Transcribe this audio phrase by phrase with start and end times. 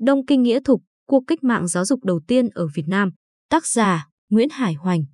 [0.00, 3.10] Đông Kinh Nghĩa Thục, cuộc cách mạng giáo dục đầu tiên ở Việt Nam.
[3.50, 5.04] Tác giả Nguyễn Hải Hoành.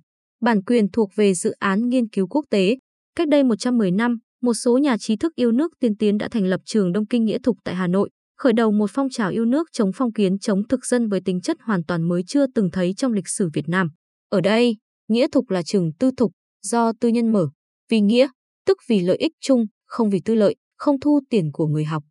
[0.41, 2.77] Bản quyền thuộc về dự án nghiên cứu quốc tế.
[3.15, 6.45] Cách đây 110 năm, một số nhà trí thức yêu nước tiên tiến đã thành
[6.45, 9.45] lập trường Đông Kinh Nghĩa Thục tại Hà Nội, khởi đầu một phong trào yêu
[9.45, 12.71] nước chống phong kiến chống thực dân với tính chất hoàn toàn mới chưa từng
[12.71, 13.89] thấy trong lịch sử Việt Nam.
[14.29, 14.77] Ở đây,
[15.07, 16.31] Nghĩa Thục là trường tư thục,
[16.63, 17.47] do tư nhân mở,
[17.89, 18.27] vì nghĩa,
[18.65, 22.03] tức vì lợi ích chung, không vì tư lợi, không thu tiền của người học.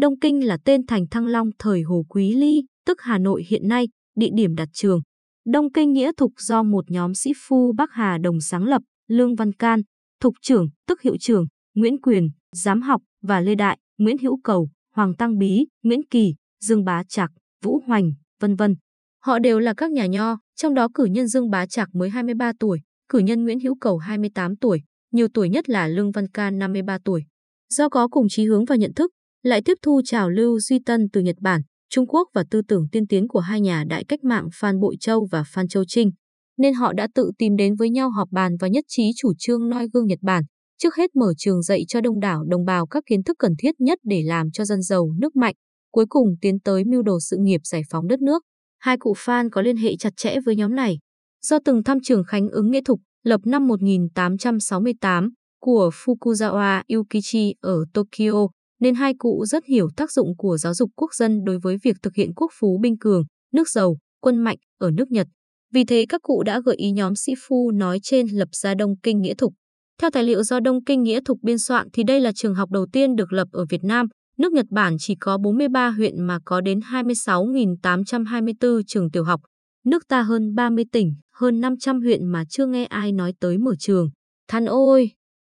[0.00, 3.68] Đông Kinh là tên thành Thăng Long thời Hồ Quý Ly, tức Hà Nội hiện
[3.68, 5.00] nay, địa điểm đặt trường.
[5.46, 9.34] Đông Kinh Nghĩa Thục do một nhóm sĩ phu Bắc Hà Đồng sáng lập, Lương
[9.34, 9.80] Văn Can,
[10.20, 14.68] Thục trưởng, tức hiệu trưởng, Nguyễn Quyền, Giám học và Lê Đại, Nguyễn Hữu Cầu,
[14.94, 16.34] Hoàng Tăng Bí, Nguyễn Kỳ,
[16.64, 17.30] Dương Bá Trạc,
[17.64, 18.76] Vũ Hoành, vân vân.
[19.24, 22.52] Họ đều là các nhà nho, trong đó cử nhân Dương Bá Trạc mới 23
[22.60, 26.58] tuổi, cử nhân Nguyễn Hữu Cầu 28 tuổi, nhiều tuổi nhất là Lương Văn Can
[26.58, 27.24] 53 tuổi.
[27.68, 29.10] Do có cùng chí hướng và nhận thức,
[29.48, 32.88] lại tiếp thu trào lưu duy tân từ Nhật Bản, Trung Quốc và tư tưởng
[32.92, 36.10] tiên tiến của hai nhà đại cách mạng Phan Bội Châu và Phan Châu Trinh,
[36.58, 39.68] nên họ đã tự tìm đến với nhau họp bàn và nhất trí chủ trương
[39.68, 40.42] noi gương Nhật Bản,
[40.78, 43.70] trước hết mở trường dạy cho đông đảo đồng bào các kiến thức cần thiết
[43.78, 45.54] nhất để làm cho dân giàu nước mạnh,
[45.92, 48.42] cuối cùng tiến tới mưu đồ sự nghiệp giải phóng đất nước.
[48.78, 50.98] Hai cụ Phan có liên hệ chặt chẽ với nhóm này.
[51.42, 57.84] Do từng thăm trường Khánh ứng nghệ thục, lập năm 1868 của Fukuzawa Yukichi ở
[57.94, 58.48] Tokyo,
[58.80, 61.96] nên hai cụ rất hiểu tác dụng của giáo dục quốc dân đối với việc
[62.02, 65.26] thực hiện quốc phú binh cường, nước giàu, quân mạnh ở nước Nhật.
[65.74, 68.94] Vì thế các cụ đã gợi ý nhóm sĩ phu nói trên lập ra Đông
[69.02, 69.54] Kinh Nghĩa Thục.
[70.00, 72.70] Theo tài liệu do Đông Kinh Nghĩa Thục biên soạn thì đây là trường học
[72.70, 74.06] đầu tiên được lập ở Việt Nam.
[74.38, 79.40] Nước Nhật Bản chỉ có 43 huyện mà có đến 26.824 trường tiểu học.
[79.84, 83.74] Nước ta hơn 30 tỉnh, hơn 500 huyện mà chưa nghe ai nói tới mở
[83.78, 84.10] trường.
[84.48, 85.10] Than ôi!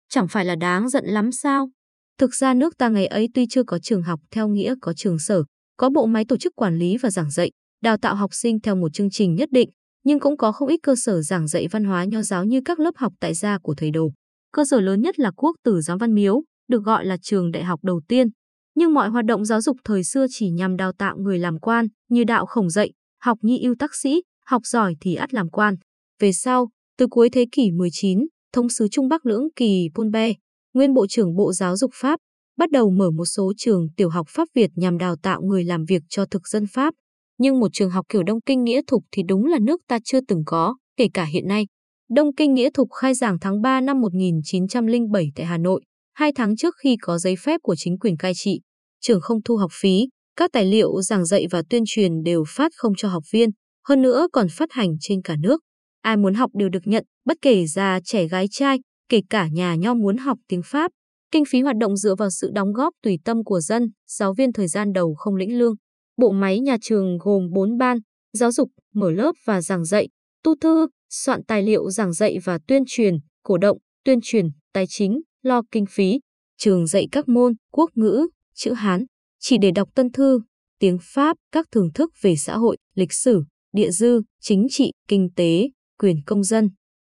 [0.09, 1.71] Chẳng phải là đáng giận lắm sao?
[2.19, 5.19] Thực ra nước ta ngày ấy tuy chưa có trường học theo nghĩa có trường
[5.19, 5.45] sở,
[5.77, 7.51] có bộ máy tổ chức quản lý và giảng dạy,
[7.83, 9.71] đào tạo học sinh theo một chương trình nhất định,
[10.05, 12.81] nhưng cũng có không ít cơ sở giảng dạy văn hóa nho giáo như các
[12.81, 14.13] lớp học tại gia của thầy đồ.
[14.53, 17.65] Cơ sở lớn nhất là Quốc Tử Giám Văn Miếu, được gọi là trường đại
[17.65, 18.29] học đầu tiên.
[18.75, 21.87] Nhưng mọi hoạt động giáo dục thời xưa chỉ nhằm đào tạo người làm quan,
[22.11, 22.93] như đạo khổng dạy,
[23.23, 25.75] học nhi ưu tác sĩ, học giỏi thì ắt làm quan.
[26.21, 26.69] Về sau,
[26.99, 30.33] từ cuối thế kỷ 19, thống sứ Trung Bắc lưỡng kỳ Ponbe,
[30.79, 32.21] nguyên Bộ trưởng Bộ Giáo dục Pháp,
[32.59, 35.85] bắt đầu mở một số trường tiểu học Pháp Việt nhằm đào tạo người làm
[35.85, 36.95] việc cho thực dân Pháp.
[37.39, 40.21] Nhưng một trường học kiểu Đông Kinh Nghĩa Thục thì đúng là nước ta chưa
[40.29, 41.67] từng có, kể cả hiện nay.
[42.11, 45.81] Đông Kinh Nghĩa Thục khai giảng tháng 3 năm 1907 tại Hà Nội,
[46.15, 48.61] hai tháng trước khi có giấy phép của chính quyền cai trị.
[49.01, 52.73] Trường không thu học phí, các tài liệu giảng dạy và tuyên truyền đều phát
[52.77, 53.51] không cho học viên,
[53.89, 55.61] hơn nữa còn phát hành trên cả nước.
[56.03, 58.79] Ai muốn học đều được nhận, bất kể già trẻ gái trai,
[59.09, 60.91] kể cả nhà nho muốn học tiếng Pháp.
[61.33, 64.53] Kinh phí hoạt động dựa vào sự đóng góp tùy tâm của dân, giáo viên
[64.53, 65.75] thời gian đầu không lĩnh lương.
[66.17, 67.99] Bộ máy nhà trường gồm 4 ban,
[68.33, 70.09] giáo dục, mở lớp và giảng dạy,
[70.43, 74.85] tu thư, soạn tài liệu giảng dạy và tuyên truyền, cổ động, tuyên truyền, tài
[74.89, 76.21] chính, lo kinh phí.
[76.59, 79.05] Trường dạy các môn, quốc ngữ, chữ Hán,
[79.39, 80.41] chỉ để đọc tân thư,
[80.79, 83.43] tiếng Pháp, các thưởng thức về xã hội, lịch sử,
[83.73, 85.69] địa dư, chính trị, kinh tế,
[85.99, 86.71] quyền công dân.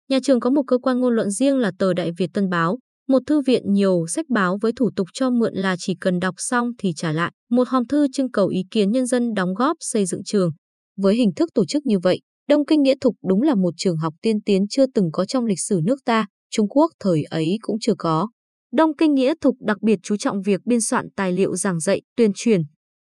[0.09, 2.79] Nhà trường có một cơ quan ngôn luận riêng là tờ Đại Việt Tân Báo,
[3.07, 6.35] một thư viện nhiều sách báo với thủ tục cho mượn là chỉ cần đọc
[6.37, 9.77] xong thì trả lại, một hòm thư trưng cầu ý kiến nhân dân đóng góp
[9.79, 10.51] xây dựng trường.
[10.97, 12.19] Với hình thức tổ chức như vậy,
[12.49, 15.45] Đông Kinh Nghĩa Thục đúng là một trường học tiên tiến chưa từng có trong
[15.45, 18.27] lịch sử nước ta, Trung Quốc thời ấy cũng chưa có.
[18.73, 22.01] Đông Kinh Nghĩa Thục đặc biệt chú trọng việc biên soạn tài liệu giảng dạy,
[22.15, 22.61] tuyên truyền.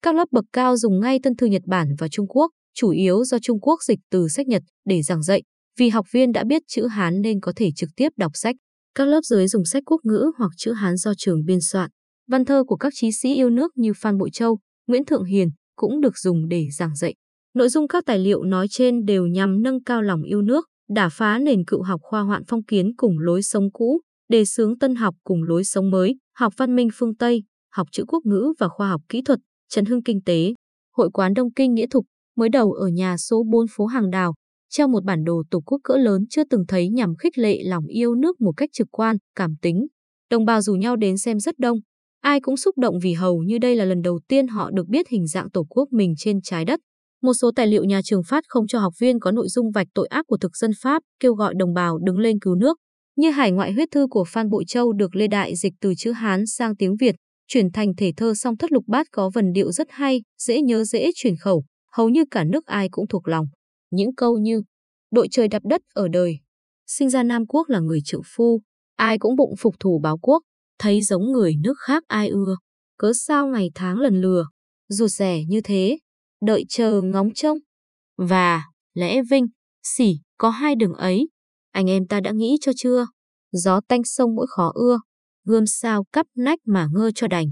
[0.01, 3.23] Các lớp bậc cao dùng ngay tân thư Nhật Bản và Trung Quốc, chủ yếu
[3.23, 5.41] do Trung Quốc dịch từ sách Nhật để giảng dạy,
[5.77, 8.55] vì học viên đã biết chữ Hán nên có thể trực tiếp đọc sách.
[8.95, 11.89] Các lớp dưới dùng sách quốc ngữ hoặc chữ Hán do trường biên soạn.
[12.31, 15.49] Văn thơ của các trí sĩ yêu nước như Phan Bội Châu, Nguyễn Thượng Hiền
[15.75, 17.13] cũng được dùng để giảng dạy.
[17.53, 21.09] Nội dung các tài liệu nói trên đều nhằm nâng cao lòng yêu nước, đả
[21.09, 24.95] phá nền cựu học khoa hoạn phong kiến cùng lối sống cũ, đề xướng tân
[24.95, 28.67] học cùng lối sống mới, học văn minh phương Tây, học chữ quốc ngữ và
[28.67, 29.39] khoa học kỹ thuật,
[29.69, 30.53] chấn hưng kinh tế.
[30.97, 32.05] Hội quán Đông Kinh Nghĩa Thục
[32.35, 34.33] mới đầu ở nhà số 4 phố Hàng Đào,
[34.69, 37.85] treo một bản đồ tổ quốc cỡ lớn chưa từng thấy nhằm khích lệ lòng
[37.87, 39.87] yêu nước một cách trực quan, cảm tính.
[40.31, 41.77] Đồng bào rủ nhau đến xem rất đông.
[42.21, 45.07] Ai cũng xúc động vì hầu như đây là lần đầu tiên họ được biết
[45.09, 46.79] hình dạng tổ quốc mình trên trái đất.
[47.21, 49.87] Một số tài liệu nhà trường phát không cho học viên có nội dung vạch
[49.93, 52.77] tội ác của thực dân Pháp, kêu gọi đồng bào đứng lên cứu nước.
[53.15, 56.11] Như hải ngoại huyết thư của Phan Bội Châu được Lê Đại dịch từ chữ
[56.11, 57.15] Hán sang tiếng Việt,
[57.47, 60.83] chuyển thành thể thơ song thất lục bát có vần điệu rất hay, dễ nhớ
[60.83, 63.45] dễ truyền khẩu, hầu như cả nước ai cũng thuộc lòng.
[63.91, 64.61] Những câu như
[65.11, 66.39] đội trời đạp đất ở đời,
[66.87, 68.61] sinh ra Nam Quốc là người trượng phu,
[68.95, 70.43] ai cũng bụng phục thủ báo quốc,
[70.79, 72.57] thấy giống người nước khác ai ưa,
[72.97, 74.45] cớ sao ngày tháng lần lừa,
[74.87, 75.97] rụt rẻ như thế,
[76.41, 77.57] đợi chờ ngóng trông.
[78.17, 78.63] Và,
[78.93, 79.47] lẽ vinh,
[79.83, 81.29] xỉ, có hai đường ấy.
[81.71, 83.07] Anh em ta đã nghĩ cho chưa?
[83.51, 84.99] Gió tanh sông mỗi khó ưa,
[85.45, 87.47] gươm sao cắp nách mà ngơ cho đành.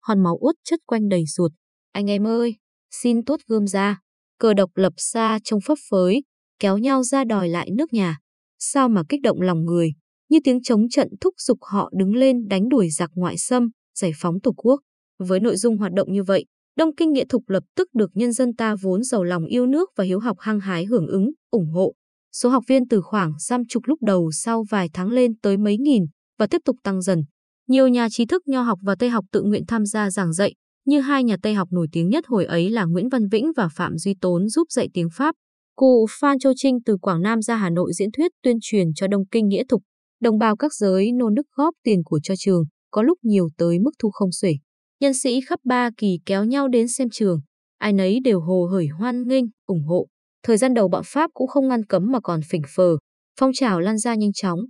[0.00, 1.52] Hòn máu út chất quanh đầy ruột.
[1.92, 2.56] Anh em ơi,
[2.90, 4.00] xin tốt gươm ra.
[4.38, 6.22] Cờ độc lập xa trong phấp phới,
[6.58, 8.18] kéo nhau ra đòi lại nước nhà.
[8.58, 9.92] Sao mà kích động lòng người,
[10.28, 13.68] như tiếng chống trận thúc giục họ đứng lên đánh đuổi giặc ngoại xâm,
[13.98, 14.80] giải phóng tổ quốc.
[15.18, 16.44] Với nội dung hoạt động như vậy,
[16.76, 19.90] Đông Kinh Nghĩa Thục lập tức được nhân dân ta vốn giàu lòng yêu nước
[19.96, 21.94] và hiếu học hăng hái hưởng ứng, ủng hộ.
[22.32, 25.78] Số học viên từ khoảng giam chục lúc đầu sau vài tháng lên tới mấy
[25.78, 26.04] nghìn
[26.38, 27.22] và tiếp tục tăng dần.
[27.68, 30.54] Nhiều nhà trí thức nho học và Tây học tự nguyện tham gia giảng dạy,
[30.88, 33.68] như hai nhà Tây học nổi tiếng nhất hồi ấy là Nguyễn Văn Vĩnh và
[33.76, 35.34] Phạm Duy Tốn giúp dạy tiếng Pháp.
[35.76, 39.06] Cụ Phan Châu Trinh từ Quảng Nam ra Hà Nội diễn thuyết tuyên truyền cho
[39.06, 39.82] Đông Kinh Nghĩa Thục.
[40.20, 43.78] Đồng bào các giới nô nức góp tiền của cho trường, có lúc nhiều tới
[43.78, 44.52] mức thu không xuể.
[45.00, 47.40] Nhân sĩ khắp ba kỳ kéo nhau đến xem trường,
[47.78, 50.06] ai nấy đều hồ hởi hoan nghênh, ủng hộ.
[50.42, 52.96] Thời gian đầu bọn Pháp cũng không ngăn cấm mà còn phỉnh phờ,
[53.40, 54.60] phong trào lan ra nhanh chóng.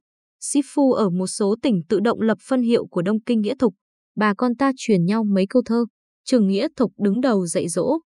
[0.40, 3.54] Sĩ phu ở một số tỉnh tự động lập phân hiệu của Đông Kinh Nghĩa
[3.58, 3.74] Thục,
[4.16, 5.84] bà con ta truyền nhau mấy câu thơ.
[6.30, 7.98] Trường Nghĩa Thục đứng đầu dạy dỗ,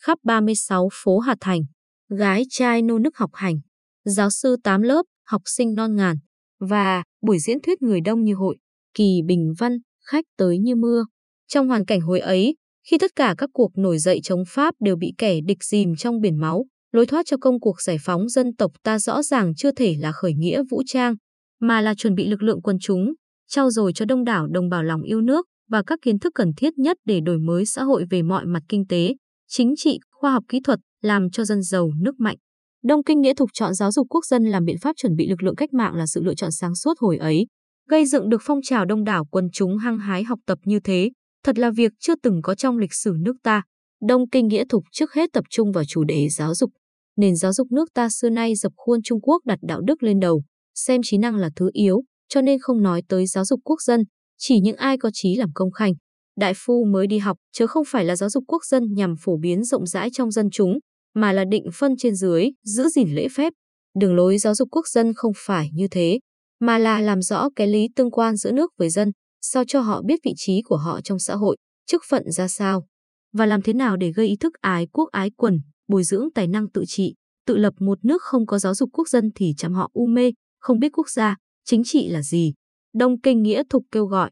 [0.00, 1.60] khắp 36 phố Hà Thành,
[2.08, 3.60] gái trai nô nức học hành,
[4.04, 6.16] giáo sư 8 lớp, học sinh non ngàn,
[6.60, 8.56] và buổi diễn thuyết người đông như hội,
[8.94, 11.04] kỳ bình văn, khách tới như mưa.
[11.48, 12.56] Trong hoàn cảnh hồi ấy,
[12.90, 16.20] khi tất cả các cuộc nổi dậy chống Pháp đều bị kẻ địch dìm trong
[16.20, 19.72] biển máu, lối thoát cho công cuộc giải phóng dân tộc ta rõ ràng chưa
[19.72, 21.14] thể là khởi nghĩa vũ trang,
[21.60, 23.12] mà là chuẩn bị lực lượng quân chúng,
[23.48, 26.52] trao dồi cho đông đảo đồng bào lòng yêu nước và các kiến thức cần
[26.56, 29.14] thiết nhất để đổi mới xã hội về mọi mặt kinh tế,
[29.48, 32.36] chính trị, khoa học kỹ thuật, làm cho dân giàu nước mạnh.
[32.84, 35.42] Đông Kinh Nghĩa Thục chọn giáo dục quốc dân làm biện pháp chuẩn bị lực
[35.42, 37.46] lượng cách mạng là sự lựa chọn sáng suốt hồi ấy,
[37.88, 41.10] gây dựng được phong trào đông đảo quân chúng hăng hái học tập như thế,
[41.44, 43.62] thật là việc chưa từng có trong lịch sử nước ta.
[44.08, 46.70] Đông Kinh Nghĩa Thục trước hết tập trung vào chủ đề giáo dục.
[47.16, 50.20] Nền giáo dục nước ta xưa nay dập khuôn Trung Quốc đặt đạo đức lên
[50.20, 50.42] đầu,
[50.74, 54.00] xem trí năng là thứ yếu, cho nên không nói tới giáo dục quốc dân,
[54.38, 55.92] chỉ những ai có trí làm công khanh.
[56.36, 59.36] Đại phu mới đi học, chứ không phải là giáo dục quốc dân nhằm phổ
[59.36, 60.78] biến rộng rãi trong dân chúng,
[61.14, 63.52] mà là định phân trên dưới, giữ gìn lễ phép.
[63.98, 66.18] Đường lối giáo dục quốc dân không phải như thế,
[66.60, 70.02] mà là làm rõ cái lý tương quan giữa nước với dân, sao cho họ
[70.02, 71.56] biết vị trí của họ trong xã hội,
[71.86, 72.86] chức phận ra sao,
[73.32, 76.46] và làm thế nào để gây ý thức ái quốc ái quần, bồi dưỡng tài
[76.46, 77.14] năng tự trị,
[77.46, 80.32] tự lập một nước không có giáo dục quốc dân thì chăm họ u mê,
[80.58, 82.52] không biết quốc gia, chính trị là gì.
[82.94, 84.30] Đông Kinh Nghĩa Thục kêu gọi.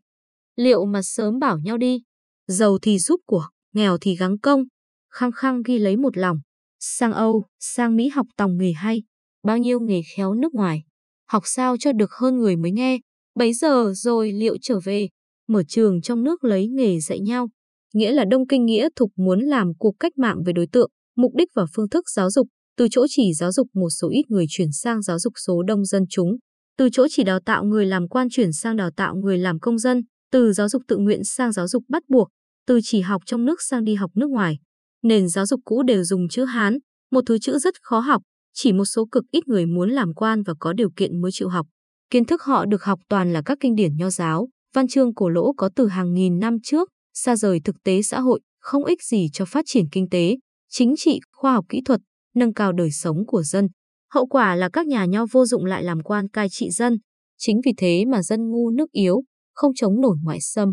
[0.56, 2.02] Liệu mà sớm bảo nhau đi,
[2.46, 4.64] giàu thì giúp của, nghèo thì gắng công,
[5.10, 6.38] khăng khăng ghi lấy một lòng.
[6.80, 9.02] Sang Âu, sang Mỹ học tòng nghề hay,
[9.42, 10.82] bao nhiêu nghề khéo nước ngoài.
[11.28, 12.98] Học sao cho được hơn người mới nghe,
[13.34, 15.08] bấy giờ rồi liệu trở về,
[15.48, 17.48] mở trường trong nước lấy nghề dạy nhau.
[17.94, 21.34] Nghĩa là Đông Kinh Nghĩa Thục muốn làm cuộc cách mạng về đối tượng, mục
[21.34, 24.44] đích và phương thức giáo dục, từ chỗ chỉ giáo dục một số ít người
[24.48, 26.36] chuyển sang giáo dục số đông dân chúng,
[26.78, 29.78] từ chỗ chỉ đào tạo người làm quan chuyển sang đào tạo người làm công
[29.78, 30.02] dân,
[30.32, 32.28] từ giáo dục tự nguyện sang giáo dục bắt buộc,
[32.66, 34.58] từ chỉ học trong nước sang đi học nước ngoài.
[35.02, 36.78] Nền giáo dục cũ đều dùng chữ Hán,
[37.10, 38.22] một thứ chữ rất khó học,
[38.54, 41.48] chỉ một số cực ít người muốn làm quan và có điều kiện mới chịu
[41.48, 41.66] học.
[42.10, 45.28] Kiến thức họ được học toàn là các kinh điển nho giáo, văn chương cổ
[45.28, 49.02] lỗ có từ hàng nghìn năm trước, xa rời thực tế xã hội, không ích
[49.02, 50.36] gì cho phát triển kinh tế,
[50.70, 52.00] chính trị, khoa học kỹ thuật,
[52.34, 53.68] nâng cao đời sống của dân.
[54.16, 56.98] Hậu quả là các nhà nho vô dụng lại làm quan cai trị dân.
[57.38, 59.22] Chính vì thế mà dân ngu nước yếu,
[59.54, 60.72] không chống nổi ngoại xâm.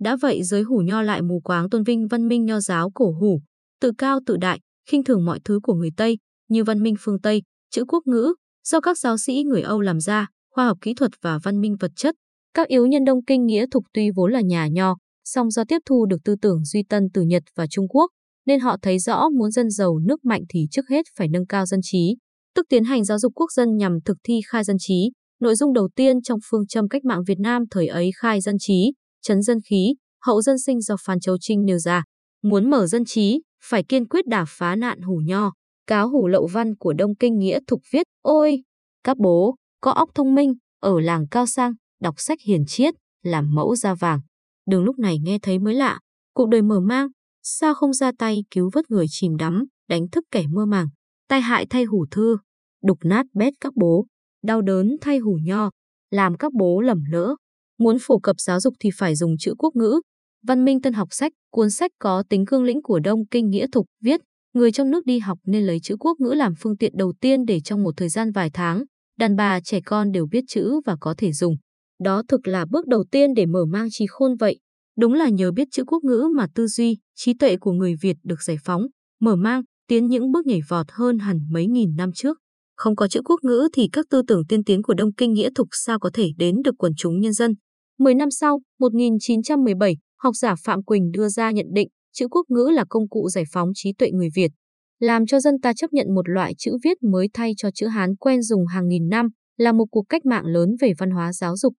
[0.00, 3.12] Đã vậy giới hủ nho lại mù quáng tôn vinh văn minh nho giáo cổ
[3.20, 3.40] hủ,
[3.80, 6.18] tự cao tự đại, khinh thường mọi thứ của người Tây,
[6.48, 8.34] như văn minh phương Tây, chữ quốc ngữ,
[8.68, 11.76] do các giáo sĩ người Âu làm ra, khoa học kỹ thuật và văn minh
[11.80, 12.14] vật chất.
[12.54, 15.78] Các yếu nhân Đông Kinh Nghĩa Thục tuy vốn là nhà nho, song do tiếp
[15.86, 18.10] thu được tư tưởng duy tân từ Nhật và Trung Quốc,
[18.46, 21.66] nên họ thấy rõ muốn dân giàu nước mạnh thì trước hết phải nâng cao
[21.66, 22.16] dân trí,
[22.60, 25.10] tức tiến hành giáo dục quốc dân nhằm thực thi khai dân trí.
[25.40, 28.56] Nội dung đầu tiên trong phương châm cách mạng Việt Nam thời ấy khai dân
[28.58, 32.04] trí, chấn dân khí, hậu dân sinh do Phan Châu Trinh nêu ra.
[32.42, 35.52] Muốn mở dân trí, phải kiên quyết đả phá nạn hủ nho.
[35.86, 38.62] Cáo hủ lậu văn của Đông Kinh Nghĩa Thục viết, ôi,
[39.04, 43.54] các bố, có óc thông minh, ở làng cao sang, đọc sách hiền triết, làm
[43.54, 44.20] mẫu da vàng.
[44.66, 45.98] Đường lúc này nghe thấy mới lạ,
[46.34, 47.08] cuộc đời mở mang,
[47.42, 50.88] sao không ra tay cứu vớt người chìm đắm, đánh thức kẻ mơ màng,
[51.28, 52.36] tai hại thay hủ thư,
[52.82, 54.06] đục nát bét các bố,
[54.44, 55.70] đau đớn thay hủ nho,
[56.10, 57.34] làm các bố lầm lỡ.
[57.78, 60.00] Muốn phổ cập giáo dục thì phải dùng chữ quốc ngữ.
[60.46, 63.66] Văn Minh Tân học sách, cuốn sách có tính cương lĩnh của Đông Kinh Nghĩa
[63.72, 64.20] Thục viết,
[64.54, 67.44] người trong nước đi học nên lấy chữ quốc ngữ làm phương tiện đầu tiên
[67.44, 68.84] để trong một thời gian vài tháng,
[69.18, 71.56] đàn bà trẻ con đều biết chữ và có thể dùng.
[72.04, 74.58] Đó thực là bước đầu tiên để mở mang trí khôn vậy.
[74.98, 78.16] Đúng là nhờ biết chữ quốc ngữ mà tư duy, trí tuệ của người Việt
[78.22, 78.86] được giải phóng.
[79.20, 82.38] mở mang, tiến những bước nhảy vọt hơn hẳn mấy nghìn năm trước.
[82.80, 85.50] Không có chữ quốc ngữ thì các tư tưởng tiên tiến của Đông Kinh Nghĩa
[85.54, 87.54] Thục sao có thể đến được quần chúng nhân dân.
[87.98, 92.70] Mười năm sau, 1917, học giả Phạm Quỳnh đưa ra nhận định chữ quốc ngữ
[92.74, 94.50] là công cụ giải phóng trí tuệ người Việt,
[94.98, 98.16] làm cho dân ta chấp nhận một loại chữ viết mới thay cho chữ Hán
[98.16, 101.56] quen dùng hàng nghìn năm, là một cuộc cách mạng lớn về văn hóa giáo
[101.56, 101.74] dục.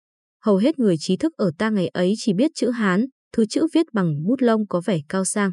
[0.45, 3.67] Hầu hết người trí thức ở ta ngày ấy chỉ biết chữ Hán, thứ chữ
[3.75, 5.51] viết bằng bút lông có vẻ cao sang.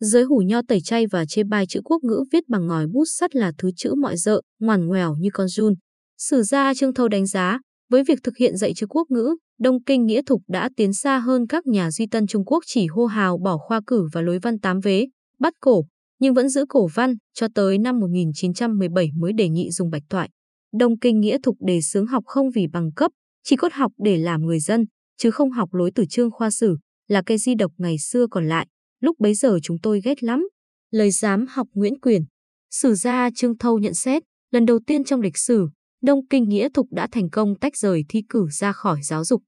[0.00, 3.04] Giới hủ nho tẩy chay và chê bai chữ quốc ngữ viết bằng ngòi bút
[3.06, 5.74] sắt là thứ chữ mọi dợ, ngoằn ngoèo như con run.
[6.18, 9.82] Sử gia Trương Thâu đánh giá, với việc thực hiện dạy chữ quốc ngữ, Đông
[9.82, 13.06] Kinh Nghĩa Thục đã tiến xa hơn các nhà duy tân Trung Quốc chỉ hô
[13.06, 15.06] hào bỏ khoa cử và lối văn tám vế,
[15.40, 15.84] bắt cổ,
[16.20, 20.30] nhưng vẫn giữ cổ văn cho tới năm 1917 mới đề nghị dùng bạch thoại.
[20.78, 23.10] Đông Kinh Nghĩa Thục đề xướng học không vì bằng cấp,
[23.44, 24.84] chỉ cốt học để làm người dân,
[25.18, 26.76] chứ không học lối từ chương khoa sử,
[27.08, 28.66] là cây di độc ngày xưa còn lại.
[29.00, 30.48] Lúc bấy giờ chúng tôi ghét lắm.
[30.90, 32.22] Lời giám học Nguyễn Quyền.
[32.70, 35.68] Sử gia Trương Thâu nhận xét, lần đầu tiên trong lịch sử,
[36.02, 39.42] Đông Kinh Nghĩa Thục đã thành công tách rời thi cử ra khỏi giáo dục.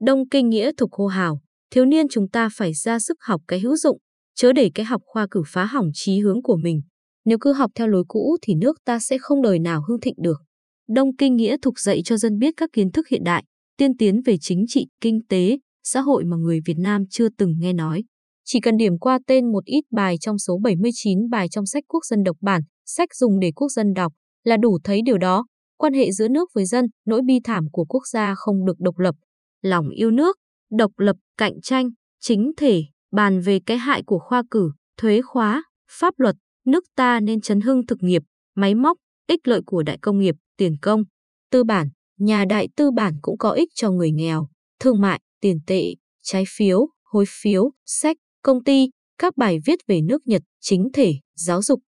[0.00, 3.60] Đông Kinh Nghĩa Thục hô hào, thiếu niên chúng ta phải ra sức học cái
[3.60, 3.98] hữu dụng,
[4.34, 6.82] chớ để cái học khoa cử phá hỏng trí hướng của mình.
[7.24, 10.14] Nếu cứ học theo lối cũ thì nước ta sẽ không đời nào hưng thịnh
[10.22, 10.42] được.
[10.88, 13.44] Đông Kinh Nghĩa Thục dạy cho dân biết các kiến thức hiện đại,
[13.76, 17.54] tiên tiến về chính trị, kinh tế, xã hội mà người Việt Nam chưa từng
[17.58, 18.04] nghe nói.
[18.48, 22.04] Chỉ cần điểm qua tên một ít bài trong số 79 bài trong sách quốc
[22.04, 24.12] dân độc bản, sách dùng để quốc dân đọc,
[24.44, 25.46] là đủ thấy điều đó.
[25.78, 28.98] Quan hệ giữa nước với dân, nỗi bi thảm của quốc gia không được độc
[28.98, 29.14] lập.
[29.62, 30.36] Lòng yêu nước,
[30.70, 35.62] độc lập, cạnh tranh, chính thể, bàn về cái hại của khoa cử, thuế khóa,
[35.90, 36.36] pháp luật,
[36.66, 38.22] nước ta nên chấn hưng thực nghiệp,
[38.54, 41.02] máy móc, ích lợi của đại công nghiệp, tiền công,
[41.50, 41.88] tư bản,
[42.18, 44.48] nhà đại tư bản cũng có ích cho người nghèo,
[44.80, 48.88] thương mại, tiền tệ, trái phiếu, hối phiếu, sách, công ty,
[49.18, 51.80] các bài viết về nước Nhật, chính thể, giáo dục.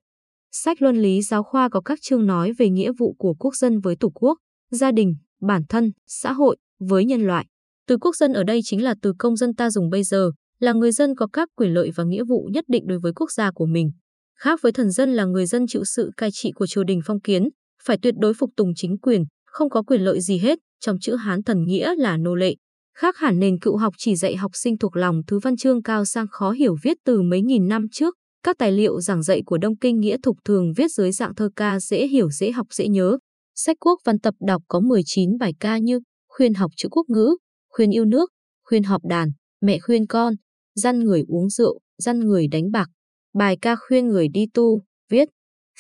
[0.53, 3.81] Sách luân lý giáo khoa có các chương nói về nghĩa vụ của quốc dân
[3.81, 4.39] với Tổ quốc,
[4.71, 7.47] gia đình, bản thân, xã hội, với nhân loại.
[7.87, 10.73] Từ quốc dân ở đây chính là từ công dân ta dùng bây giờ, là
[10.73, 13.51] người dân có các quyền lợi và nghĩa vụ nhất định đối với quốc gia
[13.51, 13.91] của mình.
[14.39, 17.21] Khác với thần dân là người dân chịu sự cai trị của triều đình phong
[17.21, 17.49] kiến,
[17.85, 21.17] phải tuyệt đối phục tùng chính quyền, không có quyền lợi gì hết, trong chữ
[21.17, 22.55] Hán thần nghĩa là nô lệ.
[23.01, 26.05] Khác hẳn nền cựu học chỉ dạy học sinh thuộc lòng thứ văn chương cao
[26.05, 29.59] sang khó hiểu viết từ mấy nghìn năm trước, các tài liệu giảng dạy của
[29.59, 32.89] Đông Kinh Nghĩa Thục thường viết dưới dạng thơ ca dễ hiểu dễ học dễ
[32.89, 33.19] nhớ.
[33.55, 37.37] Sách quốc văn tập đọc có 19 bài ca như khuyên học chữ quốc ngữ,
[37.69, 38.31] khuyên yêu nước,
[38.65, 40.35] khuyên họp đàn, mẹ khuyên con,
[40.75, 42.89] dăn người uống rượu, dăn người đánh bạc.
[43.35, 45.29] Bài ca khuyên người đi tu, viết,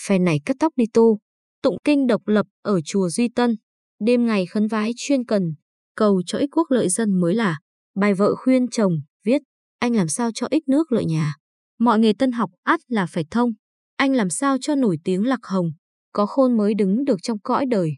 [0.06, 1.18] phe này cắt tóc đi tu.
[1.62, 3.56] Tụng kinh độc lập ở chùa Duy Tân,
[4.00, 5.54] đêm ngày khấn vái chuyên cần,
[5.98, 7.58] cầu cho ích quốc lợi dân mới là.
[7.96, 8.92] Bài vợ khuyên chồng,
[9.24, 9.42] viết,
[9.78, 11.34] anh làm sao cho ích nước lợi nhà.
[11.78, 13.50] Mọi nghề tân học ắt là phải thông.
[13.96, 15.70] Anh làm sao cho nổi tiếng lạc hồng,
[16.12, 17.90] có khôn mới đứng được trong cõi đời.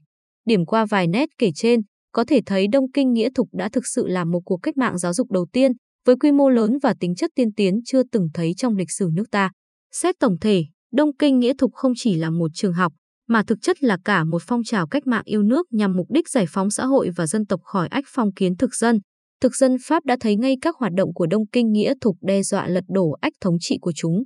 [0.47, 1.81] Điểm qua vài nét kể trên,
[2.13, 4.99] có thể thấy Đông Kinh Nghĩa Thục đã thực sự là một cuộc cách mạng
[4.99, 5.73] giáo dục đầu tiên,
[6.07, 9.11] với quy mô lớn và tính chất tiên tiến chưa từng thấy trong lịch sử
[9.15, 9.51] nước ta.
[9.93, 12.93] Xét tổng thể, Đông Kinh Nghĩa Thục không chỉ là một trường học,
[13.31, 16.29] mà thực chất là cả một phong trào cách mạng yêu nước nhằm mục đích
[16.29, 19.01] giải phóng xã hội và dân tộc khỏi ách phong kiến thực dân.
[19.41, 22.43] Thực dân Pháp đã thấy ngay các hoạt động của Đông Kinh Nghĩa Thục đe
[22.43, 24.23] dọa lật đổ ách thống trị của chúng.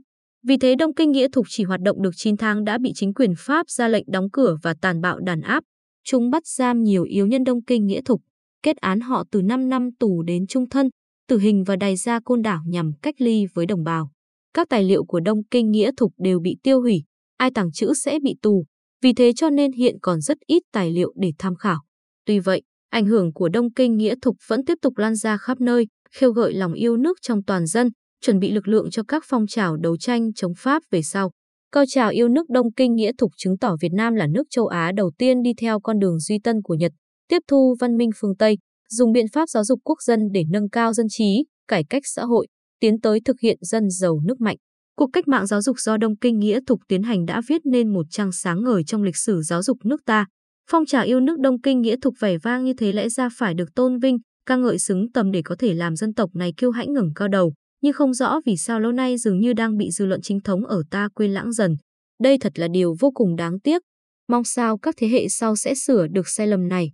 [0.46, 3.14] Vì thế Đông Kinh Nghĩa Thục chỉ hoạt động được 9 tháng đã bị chính
[3.14, 5.64] quyền Pháp ra lệnh đóng cửa và tàn bạo đàn áp.
[6.04, 8.20] Chúng bắt giam nhiều yếu nhân Đông Kinh Nghĩa Thục,
[8.62, 10.88] kết án họ từ 5 năm tù đến trung thân,
[11.28, 14.10] tử hình và đày ra côn đảo nhằm cách ly với đồng bào.
[14.54, 17.02] Các tài liệu của Đông Kinh Nghĩa Thục đều bị tiêu hủy,
[17.36, 18.64] ai tàng trữ sẽ bị tù,
[19.04, 21.78] vì thế cho nên hiện còn rất ít tài liệu để tham khảo.
[22.26, 25.60] Tuy vậy, ảnh hưởng của Đông Kinh Nghĩa Thục vẫn tiếp tục lan ra khắp
[25.60, 27.88] nơi, khêu gợi lòng yêu nước trong toàn dân,
[28.20, 31.30] chuẩn bị lực lượng cho các phong trào đấu tranh chống Pháp về sau.
[31.72, 34.66] Cao trào yêu nước Đông Kinh Nghĩa Thục chứng tỏ Việt Nam là nước châu
[34.66, 36.92] Á đầu tiên đi theo con đường duy tân của Nhật,
[37.28, 38.58] tiếp thu văn minh phương Tây,
[38.90, 42.24] dùng biện pháp giáo dục quốc dân để nâng cao dân trí, cải cách xã
[42.24, 42.46] hội,
[42.80, 44.56] tiến tới thực hiện dân giàu nước mạnh.
[44.96, 47.92] Cuộc cách mạng giáo dục do Đông Kinh Nghĩa Thục tiến hành đã viết nên
[47.92, 50.26] một trang sáng ngời trong lịch sử giáo dục nước ta.
[50.70, 53.54] Phong trào yêu nước Đông Kinh Nghĩa Thục vẻ vang như thế lẽ ra phải
[53.54, 56.70] được tôn vinh, ca ngợi xứng tầm để có thể làm dân tộc này kiêu
[56.70, 59.90] hãnh ngẩng cao đầu, nhưng không rõ vì sao lâu nay dường như đang bị
[59.90, 61.76] dư luận chính thống ở ta quên lãng dần.
[62.22, 63.82] Đây thật là điều vô cùng đáng tiếc.
[64.28, 66.90] Mong sao các thế hệ sau sẽ sửa được sai lầm này.